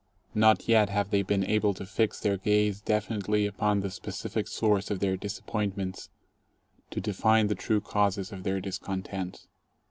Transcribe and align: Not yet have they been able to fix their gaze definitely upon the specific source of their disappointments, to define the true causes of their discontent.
Not 0.33 0.67
yet 0.67 0.89
have 0.89 1.11
they 1.11 1.21
been 1.21 1.43
able 1.45 1.75
to 1.75 1.85
fix 1.85 2.19
their 2.19 2.35
gaze 2.35 2.81
definitely 2.81 3.45
upon 3.45 3.81
the 3.81 3.91
specific 3.91 4.47
source 4.47 4.89
of 4.89 4.97
their 4.99 5.15
disappointments, 5.15 6.09
to 6.89 6.99
define 6.99 7.45
the 7.45 7.53
true 7.53 7.81
causes 7.81 8.31
of 8.31 8.41
their 8.41 8.59
discontent. 8.59 9.45